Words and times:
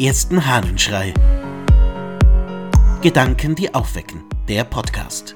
ersten 0.00 0.46
Hahnenschrei. 0.46 1.12
Gedanken, 3.02 3.54
die 3.54 3.74
aufwecken. 3.74 4.24
Der 4.48 4.64
Podcast. 4.64 5.34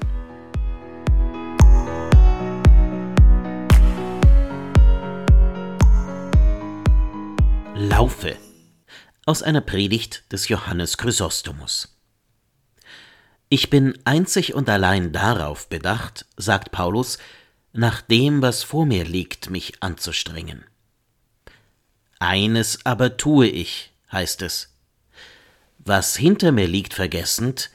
Laufe. 7.75 8.37
Aus 9.27 9.43
einer 9.43 9.61
Predigt 9.61 10.23
des 10.31 10.47
Johannes 10.47 10.97
Chrysostomus. 10.97 11.99
Ich 13.49 13.69
bin 13.69 13.95
einzig 14.03 14.55
und 14.55 14.67
allein 14.67 15.11
darauf 15.11 15.69
bedacht, 15.69 16.25
sagt 16.37 16.71
Paulus, 16.71 17.19
nach 17.71 18.01
dem, 18.01 18.41
was 18.41 18.63
vor 18.63 18.87
mir 18.87 19.05
liegt, 19.05 19.51
mich 19.51 19.83
anzustrengen. 19.83 20.65
Eines 22.17 22.83
aber 22.83 23.17
tue 23.17 23.45
ich, 23.45 23.91
heißt 24.15 24.41
es. 24.41 24.73
Was 25.77 26.15
hinter 26.15 26.51
mir 26.51 26.67
liegt 26.67 26.95
vergessend, 26.95 27.69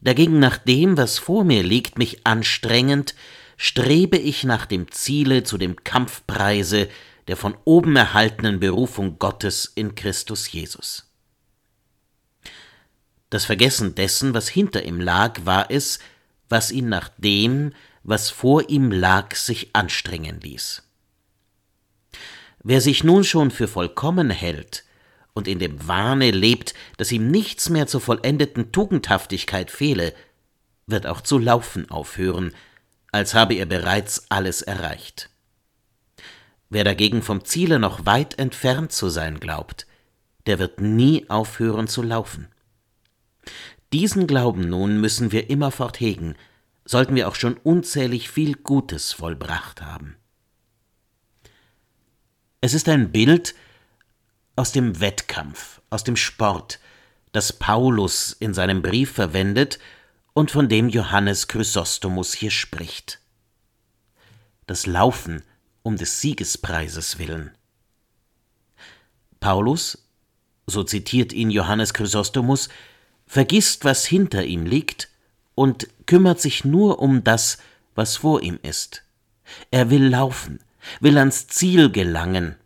dagegen 0.00 0.40
nach 0.40 0.58
dem, 0.58 0.96
was 0.96 1.18
vor 1.20 1.44
mir 1.44 1.62
liegt, 1.62 1.96
mich 1.96 2.26
anstrengend, 2.26 3.14
strebe 3.56 4.18
ich 4.18 4.42
nach 4.42 4.66
dem 4.66 4.90
Ziele 4.90 5.44
zu 5.44 5.58
dem 5.58 5.84
Kampfpreise 5.84 6.88
der 7.28 7.36
von 7.36 7.56
oben 7.64 7.94
erhaltenen 7.94 8.58
Berufung 8.58 9.20
Gottes 9.20 9.70
in 9.76 9.94
Christus 9.94 10.50
Jesus. 10.50 11.08
Das 13.30 13.44
Vergessen 13.44 13.94
dessen, 13.94 14.34
was 14.34 14.48
hinter 14.48 14.84
ihm 14.84 15.00
lag, 15.00 15.40
war 15.44 15.70
es, 15.70 16.00
was 16.48 16.72
ihn 16.72 16.88
nach 16.88 17.08
dem, 17.16 17.72
was 18.02 18.30
vor 18.30 18.68
ihm 18.68 18.90
lag, 18.90 19.36
sich 19.36 19.70
anstrengen 19.74 20.40
ließ. 20.40 20.82
Wer 22.64 22.80
sich 22.80 23.04
nun 23.04 23.22
schon 23.22 23.52
für 23.52 23.68
vollkommen 23.68 24.30
hält 24.30 24.84
und 25.34 25.48
in 25.48 25.58
dem 25.58 25.86
Wahne 25.88 26.30
lebt, 26.30 26.74
dass 26.96 27.12
ihm 27.12 27.28
nichts 27.28 27.68
mehr 27.68 27.86
zur 27.86 28.00
vollendeten 28.00 28.72
Tugendhaftigkeit 28.72 29.70
fehle, 29.70 30.14
wird 30.86 31.06
auch 31.06 31.20
zu 31.20 31.38
laufen 31.38 31.90
aufhören, 31.90 32.54
als 33.12 33.34
habe 33.34 33.54
er 33.54 33.66
bereits 33.66 34.30
alles 34.30 34.62
erreicht. 34.62 35.30
Wer 36.70 36.84
dagegen 36.84 37.22
vom 37.22 37.44
Ziele 37.44 37.78
noch 37.78 38.06
weit 38.06 38.38
entfernt 38.38 38.92
zu 38.92 39.08
sein 39.10 39.40
glaubt, 39.40 39.86
der 40.46 40.58
wird 40.58 40.80
nie 40.80 41.28
aufhören 41.28 41.86
zu 41.86 42.02
laufen. 42.02 42.48
Diesen 43.92 44.26
Glauben 44.26 44.68
nun 44.68 45.00
müssen 45.00 45.32
wir 45.32 45.50
immerfort 45.50 46.00
hegen, 46.00 46.34
sollten 46.84 47.14
wir 47.14 47.28
auch 47.28 47.34
schon 47.34 47.58
unzählig 47.58 48.30
viel 48.30 48.54
Gutes 48.54 49.12
vollbracht 49.12 49.82
haben. 49.82 50.16
Es 52.60 52.74
ist 52.74 52.88
ein 52.88 53.12
Bild 53.12 53.54
aus 54.56 54.72
dem 54.72 55.00
Wettkampf, 55.00 55.80
aus 55.90 56.04
dem 56.04 56.16
Sport, 56.16 56.78
das 57.32 57.52
Paulus 57.52 58.36
in 58.38 58.54
seinem 58.54 58.82
Brief 58.82 59.12
verwendet 59.12 59.78
und 60.34 60.50
von 60.50 60.68
dem 60.68 60.88
Johannes 60.88 61.48
Chrysostomus 61.48 62.34
hier 62.34 62.50
spricht. 62.50 63.20
Das 64.66 64.86
Laufen 64.86 65.42
um 65.82 65.96
des 65.96 66.20
Siegespreises 66.20 67.18
willen. 67.18 67.50
Paulus, 69.40 70.06
so 70.66 70.84
zitiert 70.84 71.32
ihn 71.32 71.50
Johannes 71.50 71.92
Chrysostomus, 71.92 72.68
vergisst, 73.26 73.84
was 73.84 74.06
hinter 74.06 74.44
ihm 74.44 74.66
liegt 74.66 75.08
und 75.54 75.88
kümmert 76.06 76.40
sich 76.40 76.64
nur 76.64 77.00
um 77.00 77.24
das, 77.24 77.58
was 77.94 78.18
vor 78.18 78.42
ihm 78.42 78.58
ist. 78.62 79.02
Er 79.70 79.90
will 79.90 80.06
laufen, 80.06 80.60
will 81.00 81.18
ans 81.18 81.48
Ziel 81.48 81.90
gelangen. 81.90 82.56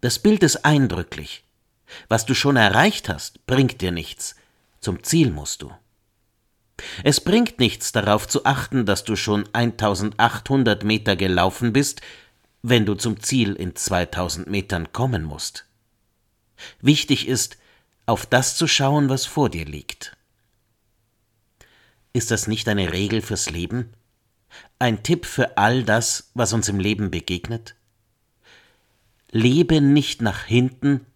Das 0.00 0.18
Bild 0.18 0.42
ist 0.42 0.64
eindrücklich. 0.64 1.44
Was 2.08 2.26
du 2.26 2.34
schon 2.34 2.56
erreicht 2.56 3.08
hast, 3.08 3.46
bringt 3.46 3.80
dir 3.80 3.92
nichts. 3.92 4.36
Zum 4.80 5.02
Ziel 5.02 5.30
musst 5.30 5.62
du. 5.62 5.72
Es 7.04 7.20
bringt 7.20 7.58
nichts 7.58 7.92
darauf 7.92 8.28
zu 8.28 8.44
achten, 8.44 8.84
dass 8.84 9.04
du 9.04 9.16
schon 9.16 9.48
1800 9.54 10.84
Meter 10.84 11.16
gelaufen 11.16 11.72
bist, 11.72 12.02
wenn 12.62 12.84
du 12.84 12.94
zum 12.94 13.22
Ziel 13.22 13.54
in 13.54 13.74
2000 13.74 14.48
Metern 14.48 14.92
kommen 14.92 15.24
musst. 15.24 15.64
Wichtig 16.80 17.28
ist, 17.28 17.56
auf 18.04 18.26
das 18.26 18.56
zu 18.56 18.68
schauen, 18.68 19.08
was 19.08 19.24
vor 19.24 19.48
dir 19.48 19.64
liegt. 19.64 20.16
Ist 22.12 22.30
das 22.30 22.46
nicht 22.46 22.68
eine 22.68 22.92
Regel 22.92 23.22
fürs 23.22 23.50
Leben? 23.50 23.92
Ein 24.78 25.02
Tipp 25.02 25.26
für 25.26 25.56
all 25.58 25.84
das, 25.84 26.30
was 26.34 26.52
uns 26.52 26.68
im 26.68 26.80
Leben 26.80 27.10
begegnet? 27.10 27.74
Lebe 29.36 29.80
nicht 29.80 30.22
nach 30.22 30.44
hinten, 30.44 31.06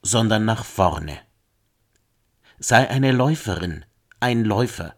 sondern 0.00 0.44
nach 0.44 0.64
vorne. 0.64 1.18
Sei 2.58 2.88
eine 2.88 3.12
Läuferin, 3.12 3.84
ein 4.20 4.44
Läufer. 4.44 4.94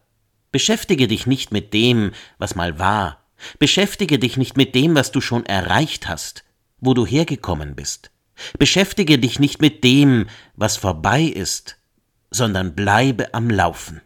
Beschäftige 0.51 1.07
dich 1.07 1.25
nicht 1.25 1.51
mit 1.51 1.73
dem, 1.73 2.11
was 2.37 2.55
mal 2.55 2.79
war. 2.79 3.25
Beschäftige 3.57 4.19
dich 4.19 4.37
nicht 4.37 4.55
mit 4.55 4.75
dem, 4.75 4.95
was 4.95 5.11
du 5.11 5.19
schon 5.19 5.45
erreicht 5.45 6.07
hast, 6.07 6.43
wo 6.79 6.93
du 6.93 7.05
hergekommen 7.05 7.75
bist. 7.75 8.11
Beschäftige 8.57 9.17
dich 9.17 9.39
nicht 9.39 9.61
mit 9.61 9.83
dem, 9.83 10.27
was 10.55 10.77
vorbei 10.77 11.23
ist, 11.23 11.77
sondern 12.31 12.75
bleibe 12.75 13.33
am 13.33 13.49
Laufen. 13.49 14.01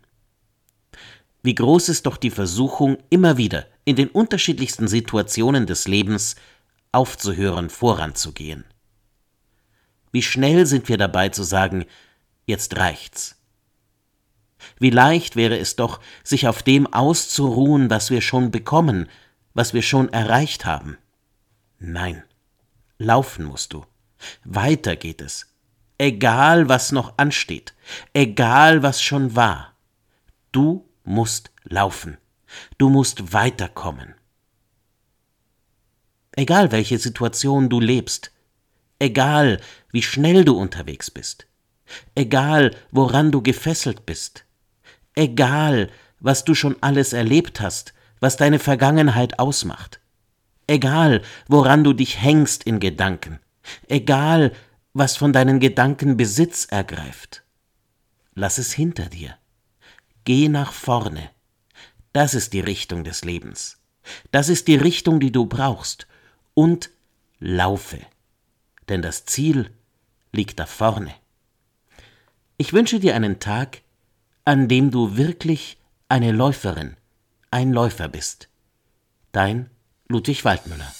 Wie 1.43 1.55
groß 1.55 1.89
ist 1.89 2.05
doch 2.05 2.17
die 2.17 2.31
Versuchung, 2.31 2.97
immer 3.09 3.37
wieder 3.37 3.65
in 3.85 3.97
den 3.97 4.07
unterschiedlichsten 4.07 4.87
Situationen 4.87 5.67
des 5.67 5.87
Lebens 5.87 6.35
aufzuhören, 6.93 7.69
voranzugehen. 7.69 8.65
Wie 10.11 10.21
schnell 10.21 10.65
sind 10.65 10.89
wir 10.89 10.97
dabei 10.97 11.29
zu 11.29 11.43
sagen, 11.43 11.85
jetzt 12.45 12.77
reicht's. 12.77 13.41
Wie 14.79 14.91
leicht 14.91 15.35
wäre 15.35 15.57
es 15.57 15.75
doch, 15.75 15.99
sich 16.23 16.47
auf 16.47 16.63
dem 16.63 16.91
auszuruhen, 16.91 17.89
was 17.89 18.11
wir 18.11 18.21
schon 18.21 18.51
bekommen, 18.51 19.09
was 19.53 19.73
wir 19.73 19.81
schon 19.81 20.11
erreicht 20.13 20.65
haben. 20.65 20.97
Nein, 21.79 22.23
laufen 22.97 23.45
musst 23.45 23.73
du. 23.73 23.85
Weiter 24.43 24.95
geht 24.95 25.21
es. 25.21 25.47
Egal, 25.97 26.69
was 26.69 26.91
noch 26.91 27.17
ansteht, 27.17 27.73
egal, 28.13 28.83
was 28.83 29.01
schon 29.01 29.35
war. 29.35 29.73
Du 30.51 30.89
musst 31.03 31.51
laufen. 31.63 32.17
Du 32.77 32.89
musst 32.89 33.33
weiterkommen. 33.33 34.15
Egal 36.35 36.71
welche 36.71 36.97
Situation 36.97 37.69
du 37.69 37.79
lebst, 37.79 38.31
egal 38.99 39.59
wie 39.91 40.01
schnell 40.01 40.43
du 40.43 40.57
unterwegs 40.57 41.11
bist, 41.11 41.47
egal 42.15 42.75
woran 42.91 43.31
du 43.31 43.41
gefesselt 43.41 44.05
bist, 44.05 44.45
egal 45.15 45.89
was 46.19 46.43
du 46.43 46.55
schon 46.55 46.75
alles 46.81 47.13
erlebt 47.13 47.61
hast, 47.61 47.93
was 48.19 48.37
deine 48.37 48.57
Vergangenheit 48.57 49.37
ausmacht, 49.37 49.99
egal 50.65 51.21
woran 51.47 51.83
du 51.83 51.93
dich 51.93 52.21
hängst 52.21 52.63
in 52.63 52.79
Gedanken, 52.79 53.39
egal 53.87 54.53
was 54.93 55.17
von 55.17 55.33
deinen 55.33 55.59
Gedanken 55.59 56.17
Besitz 56.17 56.65
ergreift. 56.65 57.43
Lass 58.33 58.57
es 58.57 58.73
hinter 58.73 59.05
dir. 59.05 59.35
Geh 60.23 60.49
nach 60.49 60.71
vorne. 60.71 61.29
Das 62.11 62.33
ist 62.33 62.53
die 62.53 62.59
Richtung 62.59 63.03
des 63.03 63.23
Lebens. 63.23 63.77
Das 64.31 64.49
ist 64.49 64.67
die 64.67 64.75
Richtung, 64.75 65.19
die 65.19 65.31
du 65.31 65.45
brauchst. 65.45 66.07
Und 66.53 66.89
laufe. 67.39 67.99
Denn 68.89 69.01
das 69.01 69.25
Ziel 69.25 69.71
liegt 70.31 70.59
da 70.59 70.65
vorne. 70.65 71.13
Ich 72.57 72.73
wünsche 72.73 72.99
dir 72.99 73.15
einen 73.15 73.39
Tag, 73.39 73.81
an 74.45 74.67
dem 74.67 74.91
du 74.91 75.17
wirklich 75.17 75.77
eine 76.09 76.31
Läuferin, 76.31 76.95
ein 77.49 77.71
Läufer 77.71 78.07
bist. 78.07 78.49
Dein 79.31 79.69
Ludwig 80.07 80.45
Waldmüller. 80.45 80.93